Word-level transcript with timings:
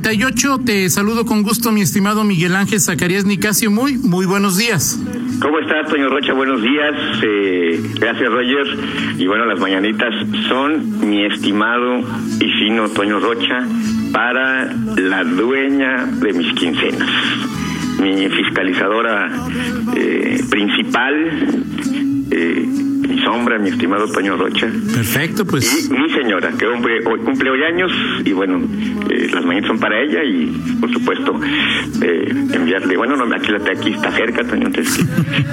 38. 0.00 0.60
Te 0.66 0.90
saludo 0.90 1.24
con 1.24 1.42
gusto, 1.42 1.70
mi 1.70 1.80
estimado 1.80 2.24
Miguel 2.24 2.56
Ángel 2.56 2.80
Zacarías 2.80 3.24
Nicasio. 3.24 3.70
Muy, 3.70 3.96
muy 3.96 4.26
buenos 4.26 4.56
días. 4.56 4.98
¿Cómo 5.40 5.60
estás 5.60 5.88
Toño 5.88 6.08
Rocha? 6.08 6.32
Buenos 6.32 6.60
días. 6.62 6.94
Eh, 7.22 7.80
gracias, 8.00 8.28
Roger. 8.28 8.66
Y 9.18 9.26
bueno, 9.28 9.46
las 9.46 9.60
mañanitas 9.60 10.12
son 10.48 11.08
mi 11.08 11.24
estimado 11.24 12.00
y 12.40 12.50
fino 12.58 12.88
Toño 12.88 13.20
Rocha 13.20 13.66
para 14.12 14.74
la 14.96 15.22
dueña 15.22 16.06
de 16.06 16.32
mis 16.32 16.52
quincenas. 16.54 17.08
Mi 18.00 18.28
fiscalizadora 18.30 19.30
eh, 19.96 20.42
principal. 20.50 21.14
Eh, 22.32 22.93
sombra, 23.24 23.58
mi 23.58 23.70
estimado 23.70 24.06
Toño 24.10 24.36
Rocha. 24.36 24.66
Perfecto, 24.66 25.44
pues. 25.44 25.88
Y 25.88 25.92
mi 25.92 26.10
señora, 26.10 26.50
que 26.58 26.66
cumple, 26.66 27.00
hoy 27.06 27.20
cumple 27.20 27.50
hoy 27.50 27.62
años, 27.62 27.92
y 28.24 28.32
bueno, 28.32 28.60
eh, 29.10 29.28
las 29.32 29.44
mañanas 29.44 29.68
son 29.68 29.78
para 29.78 30.00
ella, 30.00 30.22
y 30.24 30.46
por 30.80 30.92
supuesto, 30.92 31.40
eh, 32.02 32.34
enviarle, 32.52 32.96
bueno, 32.96 33.16
no, 33.16 33.34
aquí, 33.34 33.50
la, 33.50 33.58
aquí 33.58 33.92
está 33.92 34.10
cerca, 34.12 34.44
Toño, 34.44 34.66
entonces, 34.66 35.06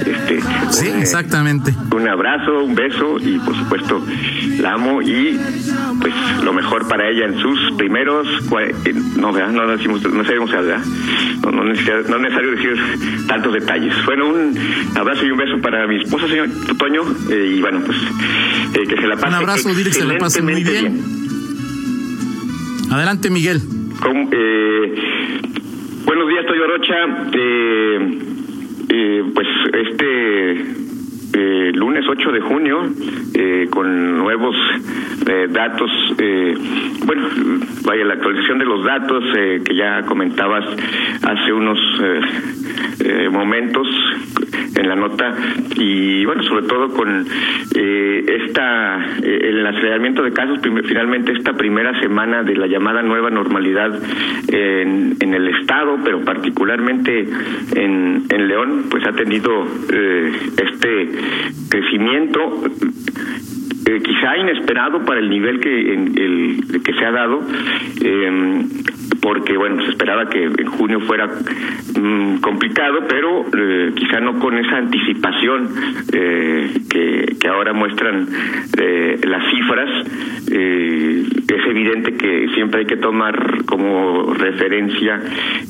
este, 0.06 0.40
sí, 0.70 0.90
un, 0.90 1.00
exactamente. 1.00 1.74
Un 1.96 2.08
abrazo, 2.08 2.64
un 2.64 2.76
beso, 2.76 3.18
y 3.20 3.38
por 3.40 3.56
supuesto, 3.56 4.06
la 4.60 4.74
amo, 4.74 5.02
y 5.02 5.40
pues 6.00 6.14
lo 6.44 6.54
mejor 6.54 6.88
para 6.88 7.10
ella 7.10 7.26
en 7.26 7.40
sus 7.40 7.72
primeros, 7.78 8.28
eh, 8.86 8.94
no, 9.18 9.32
¿verdad? 9.32 9.52
no 9.52 9.68
decimos, 9.68 10.02
no 10.04 10.24
sabemos, 10.24 10.52
¿verdad? 10.52 10.82
No, 11.44 11.52
no, 11.52 11.64
necesario, 11.64 12.04
no 12.10 12.16
es 12.18 12.22
necesario 12.22 12.52
decir 12.52 13.28
tantos 13.28 13.54
detalles. 13.54 13.94
Bueno, 14.06 14.28
un 14.28 14.58
abrazo 14.96 15.26
y 15.26 15.32
un 15.32 15.38
beso 15.38 15.62
para 15.62 15.88
mi 15.88 16.02
esposa, 16.02 16.28
señor 16.28 16.50
Toño, 16.78 17.02
eh, 17.30 17.41
y 17.46 17.62
bueno, 17.62 17.82
pues 17.86 17.98
eh, 18.74 18.88
que 18.88 18.96
se 18.96 19.08
la 19.08 19.16
pase. 19.16 19.28
Un 19.28 19.34
abrazo, 19.36 19.70
dile 19.74 19.90
que 19.90 19.96
se 19.96 20.06
la 20.06 20.18
pase 20.18 20.42
muy 20.42 20.64
bien. 20.64 20.66
bien. 20.66 21.00
Adelante, 22.92 23.30
Miguel. 23.30 23.62
Con, 24.02 24.30
eh, 24.32 24.96
buenos 26.06 26.28
días, 26.28 26.46
Toyo 26.46 26.68
Rocha. 26.68 26.96
Eh, 27.34 28.32
pues 29.34 29.48
este 29.74 30.82
eh, 31.34 31.72
lunes 31.74 32.04
8 32.08 32.32
de 32.32 32.42
junio 32.42 32.90
eh, 33.34 33.68
con 33.70 34.18
nuevos 34.18 34.56
eh, 35.26 35.48
datos, 35.50 35.90
bueno, 37.06 37.28
vaya 37.84 38.04
la 38.06 38.16
actualización 38.16 38.60
de 38.60 38.66
los 38.66 38.84
datos 38.84 39.24
que 39.66 39.76
ya 39.76 40.02
comentabas 40.04 40.66
hace 41.24 41.54
unos 41.54 41.80
momentos 43.32 43.88
en 44.76 44.88
la 44.88 44.96
nota 44.96 45.36
y 45.76 46.26
bueno, 46.26 46.44
sobre 46.44 46.68
todo 46.68 46.90
con 46.94 47.26
esta 47.74 49.06
el 49.22 49.66
aceleramiento 49.66 50.24
de 50.24 50.32
casos, 50.34 50.60
finalmente 50.86 51.32
esta 51.34 51.54
primera 51.54 52.00
semana 52.00 52.44
de 52.44 52.56
la 52.56 52.68
llamada 52.68 53.02
nueva 53.02 53.30
normalidad 53.30 53.92
en, 54.48 55.16
en 55.20 55.34
el 55.34 55.48
estado, 55.48 55.98
pero 56.04 56.22
particularmente 56.22 57.28
en, 57.76 58.26
en 58.30 58.48
León, 58.48 58.86
pues 58.90 59.06
ha 59.06 59.14
tenido 59.14 59.66
este 60.58 61.12
crecimiento 61.70 62.64
eh, 63.86 64.00
quizá 64.04 64.38
inesperado 64.38 65.04
para 65.04 65.20
el 65.20 65.30
nivel 65.30 65.60
que 65.60 65.94
el, 65.94 66.82
que 66.84 66.94
se 66.94 67.04
ha 67.06 67.12
dado 67.12 67.42
eh, 68.02 68.66
porque 69.22 69.56
bueno 69.56 69.84
se 69.84 69.92
esperaba 69.92 70.30
que 70.30 70.44
en 70.44 70.66
junio 70.66 71.00
fuera 71.02 71.28
mmm, 71.28 72.38
complicado 72.38 73.06
pero 73.08 73.46
eh, 73.56 73.94
quizá 73.96 74.20
no 74.20 74.40
con 74.40 74.58
esa 74.58 74.78
anticipación 74.78 75.70
eh, 76.12 76.74
que, 76.90 77.38
que, 77.40 77.48
ahora 77.48 77.74
muestran 77.74 78.28
eh, 78.78 79.20
las 79.24 79.44
cifras 79.52 79.90
es 80.52 81.66
evidente 81.68 82.14
que 82.14 82.50
siempre 82.54 82.82
hay 82.82 82.86
que 82.86 82.98
tomar 82.98 83.64
como 83.66 84.34
referencia 84.34 85.20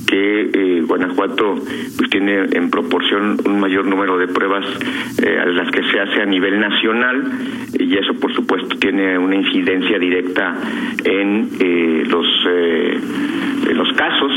que 0.07 0.83
Guanajuato 0.87 1.55
pues 1.97 2.09
tiene 2.09 2.47
en 2.51 2.69
proporción 2.69 3.37
un 3.45 3.59
mayor 3.59 3.85
número 3.85 4.17
de 4.17 4.27
pruebas 4.27 4.65
a 4.65 5.45
las 5.45 5.69
que 5.71 5.83
se 5.83 5.99
hace 5.99 6.21
a 6.21 6.25
nivel 6.25 6.59
nacional 6.59 7.31
y 7.77 7.97
eso 7.97 8.13
por 8.15 8.33
supuesto 8.33 8.77
tiene 8.77 9.17
una 9.17 9.35
incidencia 9.35 9.99
directa 9.99 10.55
en 11.03 11.49
los 12.09 12.27
en 13.71 13.77
los 13.77 13.93
casos, 13.93 14.31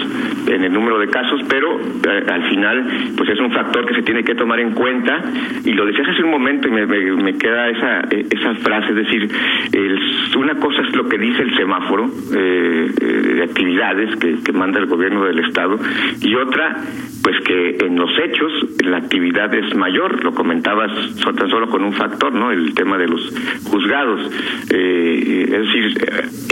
en 0.49 0.65
el 0.65 0.73
número 0.73 0.99
de 0.99 1.09
casos, 1.09 1.41
pero 1.49 1.81
eh, 1.81 2.25
al 2.29 2.49
final 2.49 2.87
pues 3.17 3.31
es 3.31 3.41
un 3.41 3.51
factor 3.53 3.87
que 3.87 3.95
se 3.95 4.03
tiene 4.03 4.23
que 4.23 4.35
tomar 4.35 4.61
en 4.61 4.73
cuenta 4.73 5.23
y 5.65 5.73
lo 5.73 5.87
decías 5.87 6.09
hace 6.09 6.23
un 6.23 6.31
momento 6.31 6.69
y 6.69 6.71
me, 6.71 6.87
me, 6.87 7.13
me 7.23 7.37
queda 7.37 7.69
esa 7.71 8.01
esa 8.11 8.55
frase, 8.57 8.91
es 8.91 8.97
decir, 8.97 9.29
el, 9.73 10.01
una 10.45 10.61
cosa 10.61 10.83
es 10.83 10.95
lo 10.95 11.09
que 11.09 11.17
dice 11.17 11.43
el 11.43 11.57
semáforo 11.57 12.11
eh, 12.35 12.93
de 13.01 13.43
actividades 13.43 14.15
que, 14.17 14.53
manda 14.53 14.79
el 14.79 14.87
gobierno 14.87 15.25
del 15.25 15.39
estado 15.41 15.79
y 16.21 16.35
otra 16.37 16.77
pues 17.23 17.41
que 17.41 17.79
en 17.81 17.97
los 17.97 18.11
hechos 18.19 18.53
la 18.85 18.99
actividad 18.99 19.53
es 19.55 19.75
mayor, 19.75 20.23
lo 20.23 20.35
comentabas 20.35 20.93
tan 21.25 21.49
solo 21.49 21.69
con 21.69 21.83
un 21.83 21.95
factor, 21.95 22.33
¿no? 22.33 22.53
El 22.53 22.75
tema 22.75 22.99
de 22.99 23.09
los 23.09 23.35
juzgados. 23.65 24.31
Eh, 24.71 25.45
es 25.45 25.51
decir, 25.51 25.95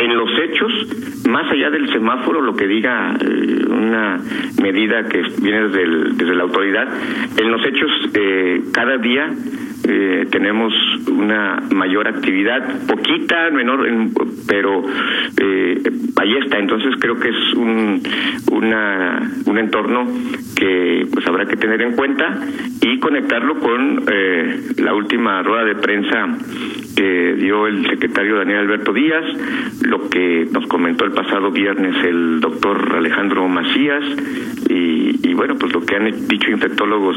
en 0.03 0.17
los 0.17 0.31
hechos, 0.39 1.27
más 1.29 1.51
allá 1.53 1.71
del 1.71 1.93
semáforo, 1.93 2.41
lo 2.41 2.57
que 2.57 2.67
diga 2.67 3.15
eh, 3.21 3.67
una 3.69 4.19
medida 4.63 5.05
que 5.09 5.23
viene 5.43 5.69
desde, 5.69 6.15
desde 6.15 6.35
la 6.35 6.45
autoridad, 6.45 6.89
en 7.37 7.51
los 7.51 7.65
hechos 7.67 7.91
eh, 8.15 8.63
cada 8.73 8.97
día 8.97 9.31
eh, 9.85 10.27
tenemos 10.31 10.73
una 11.09 11.63
mayor 11.71 12.09
actividad, 12.09 12.87
poquita, 12.87 13.51
menor, 13.51 13.87
pero 14.47 14.83
eh, 15.41 15.83
está. 16.45 16.59
Entonces 16.59 16.95
creo 16.99 17.19
que 17.19 17.29
es 17.29 17.55
un, 17.55 18.03
una, 18.51 19.31
un 19.47 19.59
entorno 19.59 20.07
que 20.57 21.07
pues 21.13 21.27
habrá 21.27 21.47
que 21.47 21.57
tener 21.57 21.83
en 21.83 21.97
cuenta 21.97 22.39
y 22.81 22.99
conectarlo 22.99 23.59
con 23.59 24.05
eh, 24.11 24.61
la 24.79 24.95
última 24.95 25.43
rueda 25.43 25.65
de 25.65 25.75
prensa 25.77 26.29
que 26.97 27.35
dio 27.35 27.67
el 27.67 27.87
secretario 27.89 28.37
Daniel 28.37 28.61
Alberto 28.61 28.93
Díaz, 28.93 29.25
lo 29.83 30.09
que 30.09 30.47
nos 30.53 30.67
comentó 30.67 31.05
el 31.05 31.13
pasado 31.13 31.51
viernes 31.51 31.97
el 32.05 32.41
doctor 32.41 32.95
Alejandro 32.97 33.49
Macías 33.49 34.05
y, 34.69 35.29
y 35.29 35.35
bueno, 35.35 35.57
pues 35.59 35.73
lo 35.73 35.81
que 35.81 35.97
han 35.97 36.29
dicho 36.29 36.51
infectólogos 36.51 37.17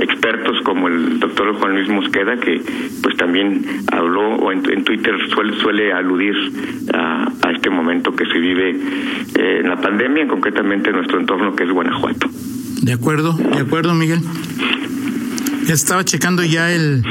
expertos 0.00 0.60
como 0.62 0.88
el 0.88 1.20
doctor 1.20 1.54
Juan 1.54 1.74
Luis 1.74 1.88
Mosqueda, 2.02 2.36
que 2.36 2.60
pues 3.02 3.16
también 3.16 3.64
habló 3.90 4.36
o 4.36 4.52
en, 4.52 4.62
en 4.70 4.84
Twitter 4.84 5.14
suele, 5.32 5.58
suele 5.60 5.92
aludir 5.92 6.34
a, 6.92 7.28
a, 7.42 7.50
este 7.52 7.70
momento 7.70 8.14
que 8.14 8.26
se 8.26 8.38
vive 8.38 8.70
eh, 8.70 9.60
en 9.60 9.68
la 9.68 9.80
pandemia, 9.80 10.26
concretamente 10.26 10.90
en 10.90 10.96
nuestro 10.96 11.20
entorno 11.20 11.54
que 11.54 11.64
es 11.64 11.70
Guanajuato. 11.70 12.28
De 12.82 12.92
acuerdo, 12.92 13.34
de 13.34 13.58
acuerdo, 13.60 13.94
Miguel. 13.94 14.20
Ya 15.66 15.74
estaba 15.74 16.04
checando 16.04 16.42
ya 16.42 16.72
el, 16.72 17.04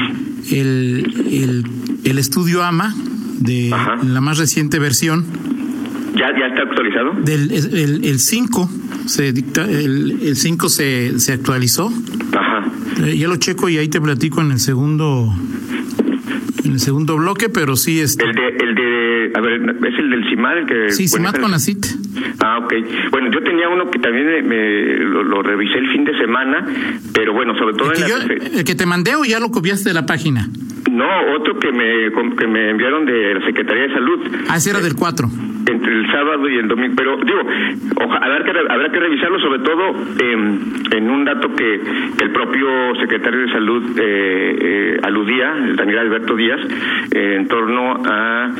el, 0.50 1.24
el, 1.30 1.64
el 2.04 2.18
estudio 2.18 2.62
AMA 2.62 2.94
de 3.38 3.70
Ajá. 3.72 3.96
la 4.04 4.20
más 4.20 4.38
reciente 4.38 4.78
versión. 4.78 5.24
¿Ya, 6.14 6.26
ya 6.38 6.46
está 6.48 6.62
actualizado? 6.62 7.14
Del 7.24 7.50
el, 7.50 8.04
el 8.04 8.18
5 8.18 8.70
se 9.06 9.32
dicta, 9.32 9.64
el, 9.64 10.18
el 10.22 10.36
5 10.36 10.68
se, 10.68 11.18
se 11.18 11.32
actualizó. 11.32 11.90
Eh, 13.04 13.16
ya 13.16 13.28
lo 13.28 13.36
checo 13.36 13.68
y 13.68 13.78
ahí 13.78 13.88
te 13.88 14.00
platico 14.00 14.40
en 14.40 14.52
el 14.52 14.58
segundo 14.58 15.32
en 16.64 16.72
el 16.72 16.80
segundo 16.80 17.16
bloque, 17.16 17.48
pero 17.48 17.76
sí 17.76 18.00
es. 18.00 18.18
El 18.18 18.34
de, 18.34 18.48
el 18.48 18.74
de, 18.74 19.32
a 19.34 19.40
ver, 19.40 19.54
es 19.54 19.98
el 19.98 20.10
del 20.10 20.28
CIMAD 20.28 20.58
el 20.58 20.66
que. 20.66 20.90
Sí, 20.90 21.08
CIMAD 21.08 21.36
con 21.36 21.54
ACIT. 21.54 21.86
Ah, 22.40 22.58
ok. 22.58 22.74
Bueno, 23.10 23.30
yo 23.32 23.42
tenía 23.42 23.68
uno 23.68 23.90
que 23.90 23.98
también 23.98 24.46
me, 24.46 24.96
lo, 24.98 25.22
lo, 25.22 25.42
revisé 25.42 25.78
el 25.78 25.90
fin 25.92 26.04
de 26.04 26.16
semana, 26.18 26.66
pero 27.12 27.32
bueno, 27.32 27.56
sobre 27.58 27.74
todo 27.74 27.92
el 27.92 27.98
que, 27.98 28.02
en 28.02 28.08
yo, 28.08 28.18
la... 28.18 28.58
el 28.58 28.64
que 28.64 28.74
te 28.74 28.86
mandé 28.86 29.14
o 29.16 29.24
ya 29.24 29.40
lo 29.40 29.50
copiaste 29.50 29.90
de 29.90 29.94
la 29.94 30.06
página. 30.06 30.48
No, 30.90 31.06
otro 31.36 31.58
que 31.58 31.72
me 31.72 32.12
que 32.36 32.46
me 32.46 32.70
enviaron 32.70 33.06
de 33.06 33.34
la 33.34 33.46
Secretaría 33.46 33.84
de 33.84 33.94
Salud. 33.94 34.20
Ah, 34.48 34.56
ese 34.56 34.70
era 34.70 34.80
del 34.80 34.94
4. 34.94 35.28
Entre 35.66 35.92
el 35.92 36.10
sábado 36.10 36.48
y 36.48 36.56
el 36.56 36.68
domingo, 36.68 36.94
pero 36.96 37.16
digo, 37.16 37.40
habrá 38.10 38.44
que, 38.44 38.50
habrá 38.50 38.90
que 38.90 39.00
revisarlo 39.00 39.40
sobre 39.40 39.60
todo 39.60 39.94
en 40.20 41.10
un 41.10 41.24
dato 41.24 41.54
que, 41.54 41.80
el 42.22 42.30
propio 42.30 42.94
secretario 43.00 43.40
de 43.40 43.52
Salud 43.52 43.98
eh, 43.98 44.56
eh, 44.60 45.00
aludía, 45.02 45.54
Daniel 45.74 45.98
Alberto 45.98 46.36
Díaz, 46.36 46.60
en 47.10 47.48
torno 47.48 48.02
a 48.04 48.50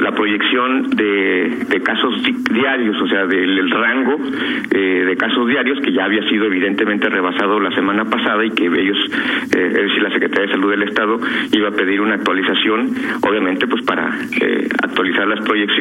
la 0.00 0.12
proyección 0.12 0.90
de, 0.90 1.80
casos 1.82 2.14
diarios, 2.50 3.00
o 3.00 3.06
sea, 3.06 3.26
del 3.26 3.70
rango 3.70 4.16
eh, 4.70 5.04
de 5.06 5.16
casos 5.16 5.46
diarios 5.48 5.80
que 5.80 5.92
ya 5.92 6.04
había 6.04 6.26
sido 6.28 6.46
evidentemente 6.46 7.08
rebasado 7.08 7.60
la 7.60 7.70
semana 7.72 8.04
pasada 8.04 8.44
y 8.44 8.50
que 8.50 8.66
ellos, 8.66 8.98
es 9.44 9.74
decir, 9.74 10.02
la 10.02 10.10
Secretaría 10.10 10.46
de 10.46 10.52
Salud 10.52 10.70
del 10.70 10.82
Estado 10.82 11.18
iba 11.52 11.68
a 11.68 11.72
pedir 11.72 12.00
una 12.00 12.14
actualización, 12.14 12.90
obviamente, 13.22 13.66
pues 13.66 13.82
para 13.84 14.06
actualizar 14.82 15.26
las 15.28 15.44
proyecciones 15.44 15.73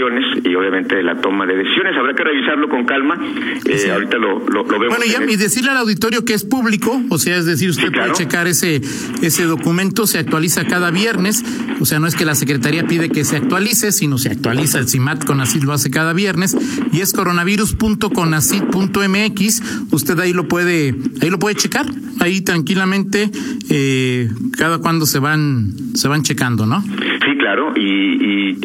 y 0.44 0.56
obviamente 0.56 1.02
la 1.04 1.22
toma 1.22 1.46
de 1.46 1.58
decisiones. 1.58 1.96
Habrá 1.98 2.14
que 2.14 2.24
revisarlo 2.24 2.70
con 2.70 2.86
calma. 2.86 3.16
Ahorita 3.16 4.18
lo, 4.18 4.40
lo, 4.48 4.64
vemos. 4.66 4.98
Bueno, 4.98 5.04
y, 5.30 5.36
decirle 5.36 5.72
al 5.72 5.78
auditorio 5.78 6.24
que 6.26 6.34
es 6.34 6.44
público, 6.44 7.02
o 7.10 7.18
sea, 7.18 7.38
es 7.38 7.46
decir, 7.46 7.70
usted 7.70 7.90
puede 7.92 8.12
checar 8.14 8.48
ese, 8.48 8.82
ese 9.22 9.44
documento, 9.46 10.08
se 10.08 10.18
actualiza 10.20 10.66
cada 10.66 10.92
viernes, 10.92 11.44
o 11.80 11.86
sea, 11.86 12.00
no 12.00 12.08
es 12.08 12.16
que 12.16 12.26
la 12.26 12.36
Secretaría 12.36 12.86
pide 12.86 13.10
que 13.10 13.24
se 13.24 13.38
actualice, 13.38 13.92
sino 13.92 14.18
se 14.18 14.30
actualiza 14.30 14.80
el 14.80 14.88
CIMAT 14.88 15.26
con 15.26 15.38
lo 15.38 15.44
hace 15.74 15.92
cada 15.92 16.14
viernes, 16.14 16.58
y 16.92 17.02
es 17.02 17.14
coronavirus.conacid.mx, 17.14 19.64
usted 19.92 20.20
ahí 20.20 20.34
lo 20.34 20.48
puede, 20.48 20.96
ahí 21.22 21.30
lo 21.30 21.38
puede 21.40 21.56
checar, 21.56 21.86
ahí 22.20 22.42
tranquilamente, 22.42 23.30
eh, 23.70 24.30
cada 24.58 24.80
cuando 24.80 25.06
se 25.06 25.20
van, 25.20 25.96
se 25.96 26.08
van 26.08 26.24
checando, 26.24 26.66
¿no? 26.66 26.82
Sí, 26.82 27.38
claro, 27.38 27.74
y, 27.76 27.82
y, 27.82 28.58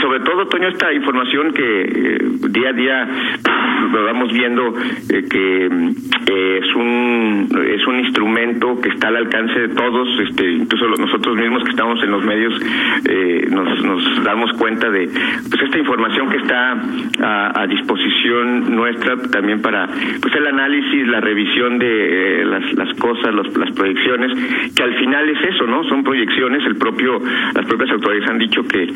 sobre 0.00 0.20
todo, 0.20 0.46
Toño, 0.46 0.68
esta 0.68 0.92
información 0.92 1.52
que 1.52 1.82
eh, 1.82 2.18
día 2.48 2.70
a 2.70 2.72
día 2.72 3.08
lo 3.92 4.04
vamos 4.04 4.32
viendo 4.32 4.74
eh, 5.08 5.24
que 5.28 5.66
eh, 5.66 6.60
es 6.62 6.74
un 6.74 7.48
es 7.74 7.86
un 7.86 7.98
instrumento 8.00 8.80
que 8.80 8.90
está 8.90 9.08
al 9.08 9.16
alcance 9.16 9.58
de 9.58 9.68
todos, 9.68 10.08
este, 10.20 10.52
incluso 10.52 10.86
nosotros 10.88 11.36
mismos 11.36 11.64
que 11.64 11.70
estamos 11.70 12.02
en 12.02 12.10
los 12.10 12.24
medios 12.24 12.60
nos, 13.50 13.82
nos 13.82 14.24
damos 14.24 14.52
cuenta 14.54 14.90
de 14.90 15.08
pues 15.08 15.62
esta 15.62 15.78
información 15.78 16.28
que 16.30 16.36
está 16.36 16.76
a, 17.22 17.66
disposición 17.66 18.74
nuestra 18.74 19.16
también 19.30 19.62
para 19.62 19.86
pues 19.86 20.34
el 20.34 20.46
análisis, 20.46 21.06
la 21.06 21.20
revisión 21.20 21.78
de 21.78 22.44
las, 22.44 22.72
las 22.74 22.98
cosas, 22.98 23.34
las 23.34 23.70
proyecciones, 23.72 24.32
que 24.74 24.82
al 24.82 24.94
final 24.96 25.28
es 25.30 25.54
eso, 25.54 25.66
¿no? 25.66 25.84
Son 25.84 26.02
proyecciones, 26.02 26.64
el 26.66 26.76
propio 26.76 27.20
las 27.54 27.66
propias 27.66 27.90
autoridades 27.90 28.30
han 28.30 28.38
dicho 28.38 28.62
que 28.64 28.86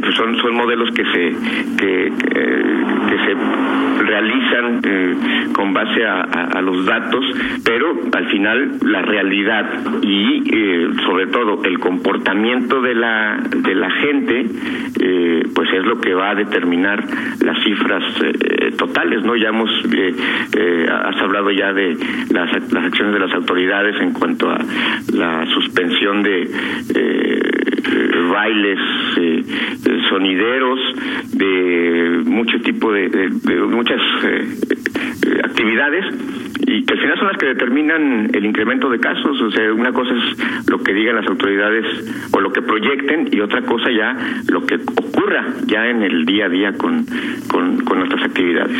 pues 0.00 0.16
son 0.40 0.54
modelos 0.54 0.90
que 0.92 1.04
se 1.04 1.36
que, 1.76 2.12
se 3.24 3.34
realizan 4.04 4.80
eh, 4.84 5.14
con 5.52 5.72
base 5.72 6.04
a, 6.04 6.60
los 6.60 6.84
datos 6.84 7.24
pero 7.64 7.94
al 8.12 8.26
final 8.28 8.78
la 8.82 9.02
realidad 9.02 9.66
y 10.02 10.42
eh, 10.52 10.88
sobre 11.06 11.26
todo 11.28 11.64
el 11.64 11.78
comportamiento 11.78 12.80
de 12.82 12.94
la 12.94 13.40
de 13.50 13.74
la 13.74 13.90
gente 13.90 14.46
pues 15.54 15.72
es 15.72 15.84
lo 15.84 16.00
que 16.00 16.14
va 16.14 16.30
a 16.30 16.34
determinar 16.34 17.04
las 17.40 17.62
cifras 17.64 18.02
totales 18.76 19.24
no 19.24 19.36
ya 19.36 19.48
hemos 19.48 19.70
has 20.90 21.16
hablado 21.22 21.50
ya 21.50 21.72
de 21.72 21.96
las, 22.30 22.72
las 22.72 22.84
acciones 22.84 23.14
de 23.14 23.20
las 23.20 23.32
autoridades 23.34 24.00
en 24.00 24.12
cuanto 24.12 24.50
a 24.50 24.58
la 25.12 25.46
suspensión 25.46 26.22
de 26.22 27.43
bailes 28.34 28.80
eh, 29.16 29.44
sonideros, 30.08 30.80
de 31.32 32.22
mucho 32.24 32.58
tipo 32.60 32.92
de, 32.92 33.28
muchas 33.70 34.00
eh, 34.24 34.56
eh, 35.22 35.40
actividades 35.44 36.04
y 36.66 36.84
que 36.84 36.94
al 36.94 37.00
final 37.00 37.18
son 37.18 37.28
las 37.28 37.38
que 37.38 37.46
determinan 37.46 38.30
el 38.34 38.44
incremento 38.44 38.90
de 38.90 38.98
casos. 38.98 39.40
O 39.40 39.50
sea, 39.52 39.72
una 39.72 39.92
cosa 39.92 40.10
es 40.14 40.68
lo 40.68 40.82
que 40.82 40.92
digan 40.92 41.14
las 41.14 41.28
autoridades 41.28 41.86
o 42.32 42.40
lo 42.40 42.52
que 42.52 42.62
proyecten 42.62 43.28
y 43.30 43.40
otra 43.40 43.62
cosa 43.62 43.86
ya 43.96 44.16
lo 44.48 44.66
que 44.66 44.76
ocurra 44.76 45.54
ya 45.66 45.86
en 45.86 46.02
el 46.02 46.24
día 46.24 46.46
a 46.46 46.48
día 46.48 46.72
con, 46.72 47.06
con, 47.46 47.84
nuestras 47.98 48.24
actividades. 48.24 48.76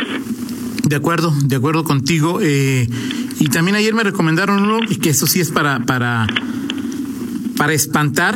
De 0.83 0.97
acuerdo, 0.97 1.31
de 1.45 1.55
acuerdo 1.55 1.85
contigo. 1.85 2.39
y 2.41 3.47
también 3.53 3.77
ayer 3.77 3.93
me 3.93 4.03
recomendaron 4.03 4.61
uno, 4.61 4.79
que 5.01 5.11
eso 5.11 5.27
sí 5.27 5.39
es 5.39 5.51
para, 5.51 5.79
para, 5.79 6.27
para 7.57 7.73
espantar, 7.73 8.35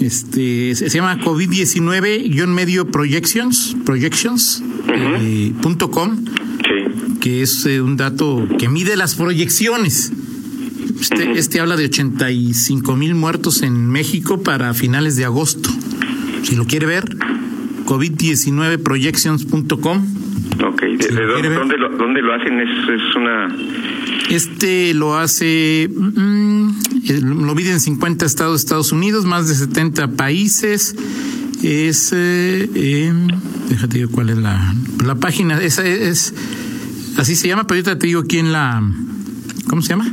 este, 0.00 0.74
se 0.74 0.88
llama 0.90 1.18
COVID-19-medio 1.18 2.90
projections, 2.90 3.76
projections, 3.84 4.64
eh, 5.20 5.52
que 7.20 7.42
es 7.42 7.66
eh, 7.66 7.80
un 7.80 7.96
dato 7.96 8.48
que 8.58 8.68
mide 8.68 8.96
las 8.96 9.14
proyecciones. 9.14 10.12
Este, 11.00 11.30
este 11.32 11.60
habla 11.60 11.76
de 11.76 11.84
85 11.86 12.96
mil 12.96 13.14
muertos 13.14 13.62
en 13.62 13.86
México 13.88 14.42
para 14.42 14.74
finales 14.74 15.14
de 15.16 15.24
agosto. 15.24 15.70
Si 16.42 16.56
lo 16.56 16.66
quiere 16.66 16.86
ver, 16.86 17.04
covid19projections.com. 17.86 20.06
Ok, 20.64 20.82
dónde, 20.82 21.76
lo, 21.76 21.90
dónde, 21.96 22.22
lo, 22.22 22.34
hacen? 22.34 22.60
Es, 22.60 22.70
es 22.88 23.16
una 23.16 23.48
este 24.30 24.94
lo 24.94 25.16
hace, 25.16 25.88
mm, 25.88 26.18
eh, 26.18 26.45
lo 27.14 27.54
mide 27.54 27.70
en 27.70 27.80
50 27.80 28.26
estados 28.26 28.60
de 28.60 28.64
Estados 28.64 28.92
Unidos, 28.92 29.24
más 29.24 29.48
de 29.48 29.54
70 29.54 30.12
países. 30.12 30.96
Es, 31.62 32.12
eh, 32.12 32.68
eh, 32.74 33.12
déjate 33.68 33.98
ver 33.98 34.08
cuál 34.08 34.30
es 34.30 34.38
la, 34.38 34.74
la 35.04 35.14
página. 35.14 35.60
Esa 35.62 35.84
es, 35.84 36.34
así 37.16 37.36
se 37.36 37.48
llama, 37.48 37.66
pero 37.66 37.78
ahorita 37.78 37.98
te 37.98 38.06
digo 38.06 38.24
quién 38.24 38.52
la, 38.52 38.82
¿cómo 39.68 39.82
se 39.82 39.90
llama? 39.90 40.12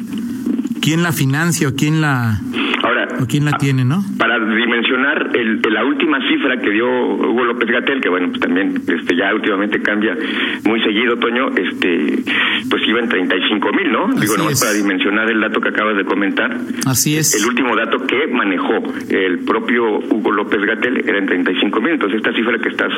¿Quién 0.81 1.03
la 1.03 1.11
financia 1.11 1.67
o 1.67 1.75
quién 1.75 2.01
la, 2.01 2.41
Ahora, 2.83 3.07
o 3.21 3.25
quién 3.25 3.45
la 3.45 3.57
tiene, 3.57 3.85
no? 3.85 4.03
Para 4.17 4.37
dimensionar 4.39 4.92
el, 5.33 5.61
la 5.61 5.85
última 5.85 6.19
cifra 6.27 6.57
que 6.57 6.69
dio 6.71 6.85
Hugo 6.87 7.43
López 7.43 7.69
Gatel, 7.69 8.01
que 8.01 8.09
bueno, 8.09 8.29
pues 8.29 8.39
también 8.39 8.75
este 8.75 9.15
ya 9.15 9.33
últimamente 9.33 9.81
cambia 9.81 10.15
muy 10.65 10.81
seguido, 10.81 11.17
Toño, 11.17 11.49
este 11.55 12.23
pues 12.69 12.81
iba 12.87 12.99
en 12.99 13.09
35 13.09 13.71
mil, 13.73 13.91
¿no? 13.91 14.07
Digo, 14.19 14.37
nomás 14.37 14.61
para 14.61 14.73
dimensionar 14.73 15.29
el 15.29 15.41
dato 15.41 15.59
que 15.59 15.69
acabas 15.69 15.97
de 15.97 16.05
comentar. 16.05 16.57
Así 16.87 17.17
es. 17.17 17.35
El 17.35 17.47
último 17.49 17.75
dato 17.75 18.05
que 18.05 18.27
manejó 18.27 18.81
el 19.09 19.39
propio 19.39 19.99
Hugo 19.99 20.31
López 20.31 20.61
Gatel 20.61 20.97
era 21.07 21.17
en 21.17 21.25
35 21.25 21.81
mil. 21.81 21.93
Entonces, 21.93 22.17
esta 22.17 22.33
cifra 22.33 22.57
que 22.59 22.69
estás 22.69 22.91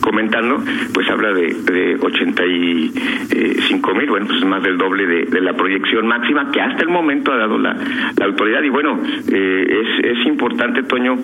comentando, 0.00 0.62
pues 0.92 1.08
habla 1.10 1.32
de, 1.32 1.54
de 1.54 1.96
85 2.00 3.94
mil, 3.94 4.10
bueno, 4.10 4.26
pues 4.26 4.38
es 4.38 4.46
más 4.46 4.62
del 4.62 4.78
doble 4.78 5.06
de, 5.06 5.38
la 5.40 5.52
proyección 5.54 6.06
máxima 6.06 6.50
que 6.50 6.60
hasta 6.60 6.82
el 6.82 6.88
momento 6.88 7.32
ha 7.32 7.36
dado 7.36 7.58
la, 7.58 7.74
la 8.16 8.26
autoridad. 8.26 8.62
Y 8.62 8.68
bueno, 8.68 9.00
eh, 9.32 9.82
es, 9.82 10.18
es 10.18 10.26
importante, 10.26 10.82
Toño, 10.82 11.16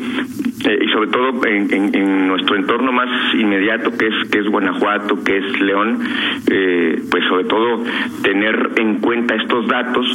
eh, 0.67 0.79
y 0.83 0.89
sobre 0.93 1.11
todo 1.11 1.47
en, 1.47 1.95
en, 1.95 2.29
nuestro 2.29 2.57
entorno 2.57 2.91
más 2.91 3.35
inmediato, 3.35 3.91
que 3.97 4.07
es, 4.07 4.31
que 4.31 4.39
es 4.39 4.47
Guanajuato, 4.47 5.23
que 5.23 5.37
es 5.37 5.61
León, 5.61 6.01
eh, 6.51 7.03
pues 7.11 7.25
sobre 7.29 7.45
todo 7.45 7.83
tener 8.23 8.71
en 8.77 8.97
cuenta 8.97 9.35
estos 9.35 9.67
datos, 9.69 10.07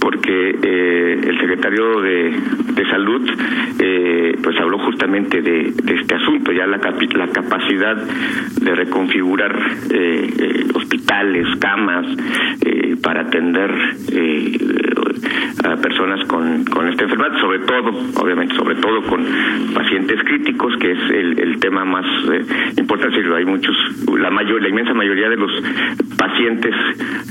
porque 0.00 0.58
eh, 0.62 1.20
el 1.22 1.38
secretario 1.38 2.00
de, 2.00 2.34
de 2.74 2.90
Salud 2.90 3.30
pues 4.42 4.58
habló 4.60 4.78
justamente 4.78 5.42
de, 5.42 5.68
este 5.68 6.14
asunto, 6.14 6.52
ya 6.52 6.66
la, 6.66 6.78
la 6.78 7.28
capacidad 7.28 7.96
de 7.96 8.74
reconfigurar 8.74 9.54
hospitales, 10.74 11.46
camas, 11.58 12.06
para 13.02 13.22
atender 13.22 13.70
a 15.64 15.76
personas 15.76 16.24
con, 16.26 16.64
con 16.64 16.88
esta 16.88 17.04
enfermedad, 17.04 17.40
sobre 17.40 17.58
todo, 17.60 17.90
obviamente, 18.22 18.54
sobre 18.54 18.76
todo 18.76 19.02
con 19.02 19.24
pacientes 19.74 20.20
críticos, 20.24 20.76
que 20.78 20.92
es 20.92 21.10
el, 21.10 21.38
el 21.38 21.60
tema 21.60 21.84
más 21.84 22.06
eh, 22.32 22.44
importante. 22.76 23.18
Hay 23.34 23.44
muchos, 23.44 23.74
la 24.18 24.30
mayor, 24.30 24.60
la 24.60 24.68
inmensa 24.68 24.92
mayoría 24.94 25.28
de 25.28 25.36
los 25.36 25.50
pacientes 26.16 26.74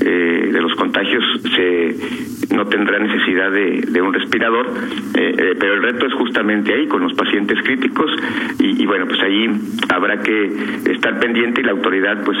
eh, 0.04 0.50
de 0.52 0.60
los 0.60 0.74
contagios 0.74 1.24
se 1.54 2.54
no 2.54 2.66
tendrá 2.66 2.98
necesidad 2.98 3.52
de, 3.52 4.00
un 4.00 4.12
respirador, 4.12 4.66
eh, 5.14 5.34
eh, 5.36 5.54
pero 5.58 5.74
el 5.74 5.82
reto 5.82 6.06
es 6.06 6.14
justamente 6.14 6.72
ahí 6.72 6.86
con 6.86 7.02
los 7.02 7.12
pacientes 7.14 7.58
críticos 7.62 8.10
y, 8.58 8.82
y, 8.82 8.86
bueno, 8.86 9.06
pues 9.06 9.20
ahí 9.20 9.48
habrá 9.94 10.20
que 10.22 10.50
estar 10.90 11.20
pendiente 11.20 11.60
y 11.60 11.64
la 11.64 11.72
autoridad 11.72 12.24
pues 12.24 12.38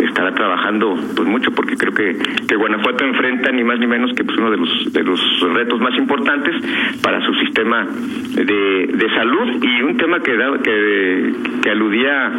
estará 0.00 0.34
trabajando 0.34 0.96
pues 1.14 1.28
mucho 1.28 1.50
porque 1.52 1.76
creo 1.76 1.92
que, 1.92 2.16
que 2.48 2.56
Guanajuato 2.56 3.04
enfrenta 3.04 3.52
ni 3.52 3.64
más 3.64 3.78
ni 3.78 3.86
menos 3.86 4.12
que 4.14 4.24
pues 4.24 4.38
uno 4.38 4.50
de 4.50 4.56
los 4.56 4.92
de 4.92 5.02
los 5.02 5.13
retos 5.52 5.80
más 5.80 5.96
importantes 5.98 6.54
para 7.02 7.24
su 7.24 7.34
sistema 7.34 7.86
de, 8.34 8.86
de 8.92 9.08
salud 9.14 9.62
y 9.62 9.82
un 9.82 9.96
tema 9.96 10.20
que, 10.20 10.32
que, 10.62 11.32
que 11.62 11.70
aludía 11.70 12.32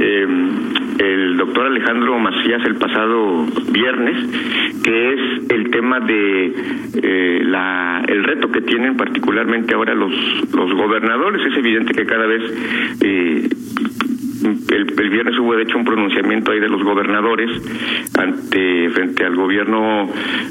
eh, 0.00 0.26
el 0.98 1.36
doctor 1.36 1.66
Alejandro 1.66 2.18
Macías 2.18 2.62
el 2.66 2.76
pasado 2.76 3.46
viernes, 3.72 4.80
que 4.84 5.12
es 5.12 5.50
el 5.50 5.70
tema 5.70 6.00
de 6.00 6.54
eh, 7.02 7.42
la, 7.44 8.02
el 8.06 8.24
reto 8.24 8.50
que 8.50 8.60
tienen 8.60 8.96
particularmente 8.96 9.74
ahora 9.74 9.94
los, 9.94 10.12
los 10.54 10.74
gobernadores. 10.74 11.44
Es 11.46 11.56
evidente 11.56 11.94
que 11.94 12.06
cada 12.06 12.26
vez 12.26 12.42
eh, 13.02 13.48
el, 14.42 15.10
viernes 15.10 15.38
hubo 15.38 15.54
de 15.54 15.64
hecho 15.64 15.76
un 15.76 15.84
pronunciamiento 15.84 16.52
ahí 16.52 16.60
de 16.60 16.68
los 16.68 16.82
gobernadores 16.82 17.50
ante 18.18 18.90
frente 18.90 19.24
al 19.24 19.36
gobierno 19.36 20.08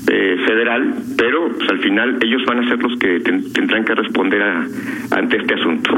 eh, 0.07 0.35
federal, 0.45 0.95
pero 1.17 1.49
pues, 1.57 1.69
al 1.69 1.79
final 1.79 2.17
ellos 2.21 2.41
van 2.45 2.59
a 2.59 2.69
ser 2.69 2.79
los 2.79 2.97
que 2.99 3.19
tendrán 3.19 3.85
que 3.85 3.95
responder 3.95 4.41
ante 5.11 5.37
este 5.37 5.53
asunto. 5.53 5.91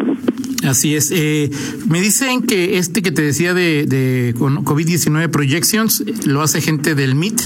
Así 0.63 0.95
es. 0.95 1.11
Eh, 1.11 1.49
me 1.89 2.01
dicen 2.01 2.43
que 2.43 2.77
este 2.77 3.01
que 3.01 3.11
te 3.11 3.23
decía 3.23 3.53
de, 3.53 3.85
de 3.85 4.33
COVID-19 4.35 5.29
Projections 5.31 6.03
lo 6.27 6.41
hace 6.41 6.61
gente 6.61 6.93
del 6.93 7.15
MIT 7.15 7.41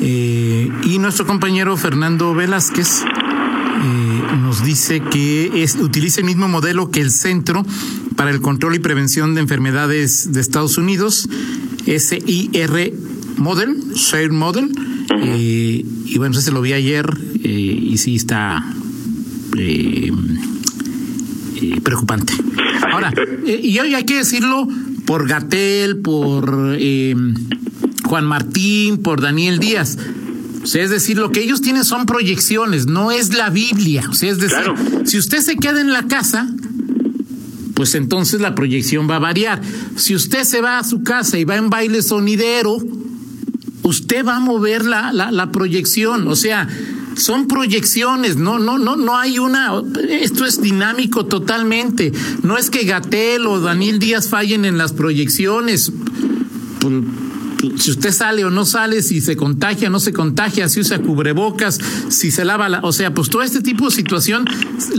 eh, 0.00 0.68
y 0.84 0.98
nuestro 0.98 1.26
compañero 1.26 1.76
Fernando 1.76 2.34
Velázquez 2.34 3.04
nos 4.52 4.62
dice 4.66 5.00
que 5.00 5.62
es, 5.62 5.76
utiliza 5.76 6.20
el 6.20 6.26
mismo 6.26 6.46
modelo 6.46 6.90
que 6.90 7.00
el 7.00 7.10
Centro 7.10 7.64
para 8.16 8.30
el 8.30 8.42
Control 8.42 8.74
y 8.74 8.80
Prevención 8.80 9.34
de 9.34 9.40
Enfermedades 9.40 10.30
de 10.30 10.42
Estados 10.42 10.76
Unidos, 10.76 11.26
SIR 11.86 12.92
Model, 13.38 13.82
Share 13.94 14.30
Model. 14.30 14.70
Eh, 15.22 15.86
y 16.04 16.18
bueno, 16.18 16.34
se 16.34 16.52
lo 16.52 16.60
vi 16.60 16.74
ayer 16.74 17.06
eh, 17.42 17.48
y 17.48 17.96
sí 17.96 18.16
está 18.16 18.62
preocupante. 21.82 22.34
Ahora, 22.92 23.10
y 23.46 23.78
hoy 23.78 23.94
hay 23.94 24.04
que 24.04 24.18
decirlo 24.18 24.68
por 25.06 25.26
Gatel, 25.26 25.96
por 26.00 26.76
Juan 28.04 28.26
Martín, 28.26 28.98
por 28.98 29.22
Daniel 29.22 29.58
Díaz 29.58 29.96
o 30.62 30.66
sea, 30.66 30.84
es 30.84 30.90
decir, 30.90 31.18
lo 31.18 31.32
que 31.32 31.42
ellos 31.42 31.60
tienen 31.60 31.84
son 31.84 32.06
proyecciones, 32.06 32.86
no 32.86 33.10
es 33.10 33.34
la 33.34 33.50
Biblia. 33.50 34.04
O 34.08 34.14
sea, 34.14 34.30
es 34.30 34.38
decir, 34.38 34.58
si 35.04 35.18
usted 35.18 35.40
se 35.40 35.56
queda 35.56 35.80
en 35.80 35.92
la 35.92 36.06
casa, 36.06 36.48
pues 37.74 37.94
entonces 37.96 38.40
la 38.40 38.54
proyección 38.54 39.10
va 39.10 39.16
a 39.16 39.18
variar. 39.18 39.60
Si 39.96 40.14
usted 40.14 40.44
se 40.44 40.60
va 40.60 40.78
a 40.78 40.84
su 40.84 41.02
casa 41.02 41.38
y 41.38 41.44
va 41.44 41.56
en 41.56 41.68
baile 41.68 42.00
sonidero, 42.00 42.78
usted 43.82 44.24
va 44.24 44.36
a 44.36 44.40
mover 44.40 44.84
la, 44.84 45.12
la, 45.12 45.32
la 45.32 45.50
proyección. 45.50 46.28
O 46.28 46.36
sea, 46.36 46.68
son 47.16 47.48
proyecciones, 47.48 48.36
no, 48.36 48.60
no, 48.60 48.78
no, 48.78 48.96
no 48.96 49.16
hay 49.16 49.38
una, 49.40 49.72
esto 50.08 50.44
es 50.44 50.62
dinámico 50.62 51.26
totalmente. 51.26 52.12
No 52.42 52.56
es 52.56 52.70
que 52.70 52.84
Gatel 52.84 53.46
o 53.46 53.60
Daniel 53.60 53.98
Díaz 53.98 54.28
fallen 54.28 54.64
en 54.64 54.78
las 54.78 54.92
proyecciones. 54.92 55.92
Pues, 56.80 56.94
si 57.76 57.90
usted 57.90 58.10
sale 58.10 58.44
o 58.44 58.50
no 58.50 58.64
sale, 58.64 59.02
si 59.02 59.20
se 59.20 59.36
contagia 59.36 59.88
o 59.88 59.90
no 59.90 60.00
se 60.00 60.12
contagia, 60.12 60.68
si 60.68 60.80
usa 60.80 60.98
cubrebocas, 61.00 61.76
si 62.08 62.30
se 62.30 62.44
lava 62.44 62.68
la, 62.68 62.80
o 62.82 62.92
sea, 62.92 63.12
pues 63.14 63.30
todo 63.30 63.42
este 63.42 63.62
tipo 63.62 63.86
de 63.86 63.90
situación, 63.90 64.44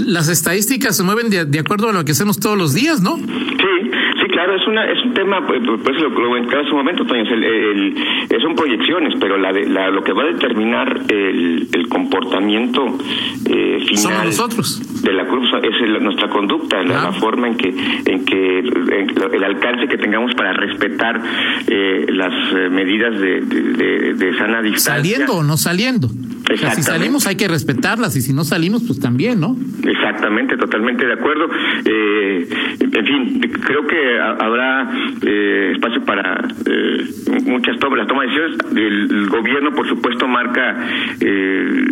las 0.05 0.29
estadísticas 0.29 0.95
se 0.95 1.03
mueven 1.03 1.29
de, 1.29 1.59
acuerdo 1.59 1.89
a 1.89 1.93
lo 1.93 2.05
que 2.05 2.11
hacemos 2.11 2.39
todos 2.39 2.57
los 2.57 2.73
días, 2.73 3.01
¿no? 3.01 3.15
Sí, 3.17 3.23
sí, 3.23 4.27
claro, 4.31 4.55
es 4.55 4.67
una 4.67 4.91
es 4.91 5.03
un 5.05 5.13
tema, 5.13 5.45
pues, 5.45 5.61
pues 5.83 5.97
lo, 5.99 6.09
lo 6.09 6.37
en 6.37 6.49
su 6.67 6.75
momento, 6.75 7.05
Toño, 7.05 7.23
el, 7.23 7.95
son 8.41 8.55
proyecciones, 8.55 9.13
pero 9.19 9.37
la, 9.37 9.51
la, 9.51 9.89
lo 9.89 10.03
que 10.03 10.13
va 10.13 10.23
a 10.23 10.27
determinar 10.27 11.01
el, 11.09 11.67
el 11.71 11.87
comportamiento 11.87 12.97
eh, 13.45 13.85
final 13.87 14.25
nosotros. 14.25 14.81
De 15.03 15.13
la 15.13 15.27
cruz 15.27 15.49
es 15.61 16.01
nuestra 16.01 16.29
conducta, 16.29 16.81
la, 16.81 17.11
forma 17.11 17.49
en 17.49 17.57
que 17.57 17.69
en 18.05 18.25
que 18.25 18.59
el 18.59 19.43
alcance 19.43 19.87
que 19.87 19.97
tengamos 19.97 20.33
para 20.35 20.53
respetar 20.53 21.21
eh, 21.67 22.05
las 22.09 22.33
eh, 22.53 22.69
medidas 22.69 23.19
de, 23.19 23.41
de, 23.41 24.13
de, 24.13 24.37
sana 24.37 24.61
distancia. 24.61 24.95
Saliendo 24.95 25.33
o 25.35 25.43
no 25.43 25.57
saliendo. 25.57 26.07
si 26.07 26.83
salimos 26.83 27.27
hay 27.27 27.35
que 27.35 27.47
respetarlas 27.47 28.15
y 28.15 28.21
si 28.21 28.33
no 28.33 28.43
salimos, 28.43 28.83
pues 28.83 28.99
también, 28.99 29.39
¿no? 29.39 29.57
Exactamente, 29.83 30.55
totalmente 30.57 31.05
de 31.05 31.13
acuerdo. 31.13 31.49
Eh, 31.85 32.47
en 32.79 33.05
fin, 33.05 33.41
creo 33.65 33.85
que 33.87 34.19
habrá 34.19 34.89
eh, 35.25 35.71
espacio 35.73 36.03
para 36.05 36.47
eh, 36.65 37.05
muchas 37.45 37.77
tomas, 37.79 37.99
las 37.99 38.07
tomas 38.07 38.27
de 38.27 38.41
decisiones. 38.41 39.11
El, 39.11 39.29
gobierno, 39.29 39.71
por 39.73 39.87
supuesto, 39.87 40.27
marca 40.27 40.87
eh, 41.19 41.85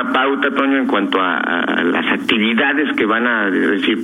una 0.00 0.12
pauta, 0.12 0.50
Toño, 0.50 0.78
en 0.78 0.86
cuanto 0.86 1.20
a, 1.20 1.82
las 1.84 2.06
actividades 2.12 2.92
que 2.96 3.04
van 3.06 3.26
a 3.26 3.50
decir. 3.50 3.98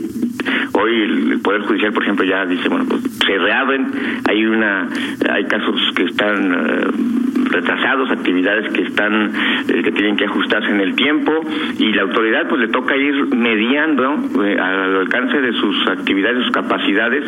Hoy 0.73 1.03
el 1.03 1.41
Poder 1.41 1.63
Judicial, 1.63 1.93
por 1.93 2.03
ejemplo, 2.03 2.25
ya 2.25 2.45
dice, 2.45 2.69
bueno, 2.69 2.85
pues 2.89 3.03
se 3.03 3.39
reabren, 3.39 3.87
hay 4.29 4.45
una, 4.45 4.89
hay 5.31 5.45
casos 5.45 5.81
que 5.97 6.05
están 6.05 6.53
eh, 6.53 7.49
retrasados, 7.51 8.11
actividades 8.11 8.73
que 8.73 8.83
están, 8.83 9.33
eh, 9.69 9.83
que 9.83 9.93
tienen 9.93 10.17
que 10.17 10.27
ajustarse 10.27 10.69
en 10.69 10.81
el 10.81 10.95
tiempo 10.95 11.33
y 11.79 11.93
la 11.93 12.03
autoridad 12.03 12.49
pues 12.49 12.61
le 12.61 12.69
toca 12.69 12.97
ir 12.97 13.35
mediando 13.35 14.45
eh, 14.45 14.57
al 14.61 14.97
alcance 14.97 15.41
de 15.41 15.53
sus 15.55 15.89
actividades, 15.89 16.45
sus 16.45 16.53
capacidades, 16.53 17.25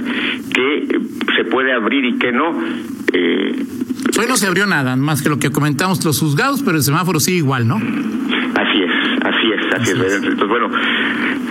que 0.52 1.00
se 1.36 1.44
puede 1.44 1.72
abrir 1.72 2.04
y 2.04 2.18
que 2.18 2.32
no. 2.32 2.54
Hoy 4.18 4.26
no 4.26 4.36
se 4.36 4.48
abrió 4.48 4.66
nada, 4.66 4.96
más 4.96 5.22
que 5.22 5.28
lo 5.28 5.38
que 5.38 5.50
comentamos 5.50 6.04
los 6.04 6.18
juzgados, 6.18 6.64
pero 6.64 6.76
el 6.76 6.82
semáforo 6.82 7.20
sigue 7.20 7.38
igual, 7.38 7.68
¿no? 7.68 7.76
Así 7.76 8.82
es, 8.82 8.90
así 9.22 9.52
es, 9.52 9.74
así, 9.74 9.90
es. 9.92 10.14
Entonces, 10.14 10.48
bueno, 10.48 10.68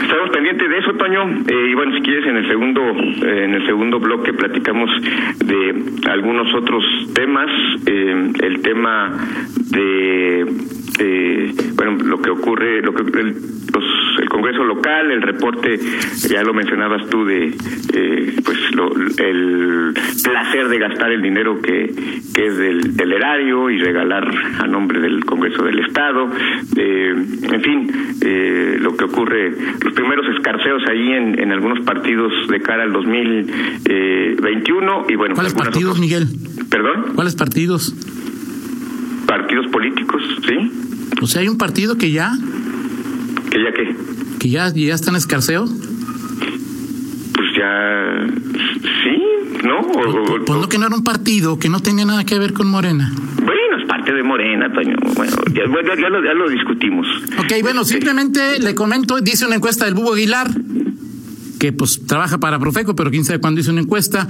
estamos 0.01 0.29
pendientes 0.31 0.69
de 0.69 0.77
eso, 0.77 0.91
Toño. 0.95 1.29
Eh, 1.47 1.69
y 1.71 1.73
bueno, 1.75 1.95
si 1.95 2.01
quieres, 2.01 2.25
en 2.25 2.35
el 2.35 2.45
segundo, 2.49 2.81
eh, 2.81 3.45
en 3.45 3.53
el 3.53 3.65
segundo 3.65 4.01
bloque 4.01 4.33
platicamos 4.33 4.89
de 5.45 6.09
algunos 6.11 6.53
otros 6.55 6.83
temas. 7.13 7.49
Eh, 7.85 8.33
el 8.41 8.61
tema 8.61 9.15
de, 9.71 10.45
bueno, 11.75 11.97
lo 12.03 12.21
que 12.21 12.29
ocurre, 12.29 12.81
lo 12.81 12.93
que 12.93 13.03
el, 13.19 13.35
el 14.19 14.29
Congreso 14.29 14.63
local, 14.63 15.11
el 15.11 15.21
reporte, 15.21 15.77
ya 16.29 16.43
lo 16.43 16.53
mencionabas 16.53 17.07
tú, 17.09 17.25
de 17.25 17.53
pues 18.43 18.57
el 19.17 19.93
placer 20.23 20.69
de 20.69 20.79
gastar 20.79 21.11
el 21.11 21.21
dinero 21.21 21.61
que, 21.61 21.93
que 22.33 22.47
es 22.47 22.57
del, 22.57 22.95
del 22.95 23.11
erario 23.13 23.69
y 23.69 23.77
regalar 23.79 24.27
a 24.59 24.67
nombre 24.67 24.99
del 24.99 25.23
Congreso 25.25 25.63
del 25.63 25.79
Estado. 25.79 26.29
en 26.75 27.61
fin, 27.61 27.91
lo 28.81 28.95
que 28.95 29.05
ocurre, 29.05 29.55
los 29.83 29.93
primeros 29.93 30.25
escarceos 30.35 30.83
ahí 30.89 31.13
en, 31.13 31.39
en 31.39 31.51
algunos 31.51 31.79
partidos 31.81 32.31
de 32.49 32.59
cara 32.61 32.83
al 32.83 32.93
2021 32.93 35.05
y 35.09 35.15
bueno. 35.15 35.35
¿Cuáles 35.35 35.53
partidos, 35.53 35.99
Miguel? 35.99 36.27
¿Perdón? 36.69 37.13
¿Cuáles 37.15 37.35
partidos? 37.35 37.93
Partidos 39.25 39.67
políticos, 39.67 40.23
sí. 40.47 40.86
O 41.21 41.27
sea, 41.27 41.41
hay 41.41 41.47
un 41.47 41.57
partido 41.57 41.97
que 41.97 42.11
ya. 42.11 42.37
¿Que 43.49 43.63
ya 43.63 43.71
qué? 43.73 43.95
¿Que 44.39 44.49
ya, 44.49 44.73
ya 44.73 44.93
está 44.93 45.09
en 45.09 45.17
escarceo? 45.17 45.65
Pues 45.65 47.47
ya. 47.57 48.27
Sí, 49.03 49.65
¿no? 49.65 49.79
O, 49.79 50.45
pues, 50.45 50.59
no, 50.59 50.69
que 50.69 50.77
no 50.77 50.87
era 50.87 50.95
un 50.95 51.03
partido, 51.03 51.57
que 51.59 51.69
no 51.69 51.79
tenía 51.79 52.05
nada 52.05 52.23
que 52.23 52.37
ver 52.37 52.53
con 52.53 52.67
Morena. 52.67 53.11
Bueno, 53.37 53.77
es 53.81 53.87
parte 53.87 54.13
de 54.13 54.23
Morena, 54.23 54.71
Toño. 54.71 54.95
Bueno, 55.15 55.35
ya, 55.53 55.63
ya, 55.95 56.09
lo, 56.09 56.23
ya 56.23 56.33
lo 56.33 56.49
discutimos. 56.49 57.07
Ok, 57.39 57.53
bueno, 57.61 57.83
simplemente 57.83 58.59
le 58.59 58.75
comento, 58.75 59.19
dice 59.19 59.45
una 59.45 59.55
encuesta 59.55 59.85
del 59.85 59.95
Bubo 59.95 60.13
Aguilar, 60.13 60.49
que 61.59 61.73
pues 61.73 62.05
trabaja 62.05 62.37
para 62.37 62.59
Profeco, 62.59 62.95
pero 62.95 63.09
quién 63.09 63.25
sabe 63.25 63.39
cuándo 63.39 63.61
hizo 63.61 63.71
una 63.71 63.81
encuesta, 63.81 64.27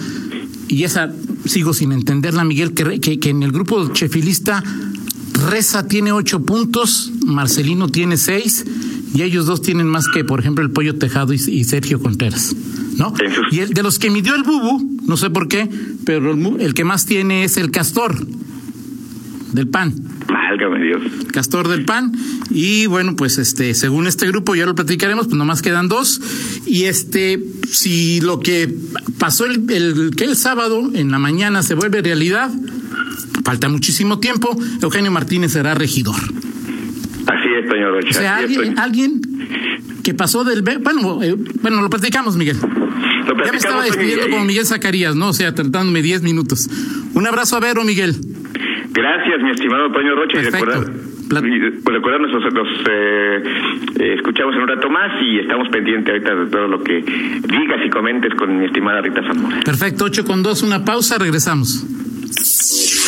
y 0.68 0.84
esa 0.84 1.12
sigo 1.46 1.74
sin 1.74 1.92
entenderla, 1.92 2.44
Miguel, 2.44 2.74
que, 2.74 3.00
que, 3.00 3.20
que 3.20 3.30
en 3.30 3.44
el 3.44 3.52
grupo 3.52 3.92
chefilista 3.94 4.64
Reza 5.38 5.88
tiene 5.88 6.12
ocho 6.12 6.44
puntos, 6.44 7.12
Marcelino 7.26 7.90
tiene 7.90 8.18
seis, 8.18 8.66
y 9.14 9.22
ellos 9.22 9.46
dos 9.46 9.62
tienen 9.62 9.88
más 9.88 10.08
que, 10.08 10.24
por 10.24 10.40
ejemplo, 10.40 10.64
el 10.64 10.72
Pollo 10.72 10.96
Tejado 10.96 11.34
y, 11.34 11.64
Sergio 11.64 12.00
Contreras, 12.00 12.56
¿no? 12.98 13.14
Y 13.52 13.60
el, 13.60 13.74
de 13.74 13.84
los 13.84 14.00
que 14.00 14.10
midió 14.10 14.36
el 14.36 14.44
Bubu, 14.44 15.02
no 15.06 15.18
sé 15.18 15.30
por 15.30 15.48
qué, 15.48 15.70
pero 16.06 16.34
el, 16.60 16.74
que 16.74 16.84
más 16.84 17.06
tiene 17.06 17.44
es 17.44 17.58
el 17.58 17.72
Castor 17.72 18.16
del 19.54 19.68
PAN. 19.68 19.94
Válgame 20.28 20.84
Dios. 20.84 21.02
Castor 21.32 21.68
del 21.68 21.86
PAN. 21.86 22.12
Y 22.50 22.86
bueno, 22.88 23.16
pues 23.16 23.38
este, 23.38 23.74
según 23.74 24.08
este 24.08 24.28
grupo, 24.28 24.56
ya 24.56 24.66
lo 24.66 24.76
platicaremos, 24.76 25.28
pues 25.28 25.38
nomás 25.38 25.62
quedan 25.62 25.88
dos. 25.88 26.20
Y 26.66 26.84
este, 26.84 27.42
si 27.72 28.20
lo 28.22 28.40
que 28.40 28.74
pasó 29.18 29.46
el, 29.46 29.72
el, 29.72 30.16
que 30.16 30.26
el 30.26 30.36
sábado 30.36 30.92
en 30.94 31.12
la 31.12 31.20
mañana 31.20 31.64
se 31.64 31.76
vuelve 31.76 32.02
realidad, 32.02 32.52
falta 33.48 33.70
muchísimo 33.70 34.20
tiempo, 34.20 34.50
Eugenio 34.82 35.10
Martínez 35.10 35.54
será 35.54 35.74
regidor. 35.74 36.16
Así 36.18 37.50
es, 37.58 37.72
señor 37.72 37.94
O 37.94 38.12
sea, 38.12 38.36
alguien, 38.36 38.78
alguien 38.78 39.22
que 40.04 40.14
pasó 40.14 40.44
del... 40.44 40.64
Bueno, 40.64 41.24
eh, 41.24 41.34
bueno, 41.62 41.82
lo 41.82 41.90
platicamos, 41.90 42.36
Miguel. 42.36 42.58
ya 42.58 43.52
me 43.54 43.58
estaba 43.58 43.86
despidiendo 43.86 44.30
como 44.30 44.44
Miguel 44.44 44.66
Zacarías, 44.66 45.16
¿no? 45.16 45.30
O 45.30 45.34
sea, 45.34 45.56
tratándome 45.56 46.02
10 46.02 46.24
minutos. 46.24 46.68
Un 47.14 47.26
abrazo 47.26 47.56
a 47.56 47.62
Vero, 47.62 47.86
Miguel. 47.86 48.16
Gracias, 48.92 49.42
mi 49.42 49.52
estimado 49.52 49.94
Toño 49.94 50.14
Rocha. 50.16 50.42
Perfecto. 50.42 50.92
Y 51.30 51.90
recuerda, 51.90 52.20
nos, 52.20 52.44
eh, 52.90 53.44
escuchamos 54.18 54.56
en 54.56 54.62
un 54.62 54.68
rato 54.68 54.90
más 54.90 55.12
y 55.22 55.40
estamos 55.40 55.70
pendientes 55.70 56.14
ahorita 56.14 56.36
de 56.36 56.46
todo 56.48 56.68
lo 56.68 56.84
que 56.84 56.96
digas 56.96 57.80
y 57.86 57.90
comentes 57.90 58.34
con 58.36 58.60
mi 58.60 58.66
estimada 58.66 59.02
Rita 59.02 59.22
Zamora. 59.26 59.62
Perfecto, 59.64 60.04
8 60.04 60.26
con 60.26 60.44
2, 60.44 60.64
una 60.64 60.84
pausa, 60.84 61.18
regresamos. 61.18 61.86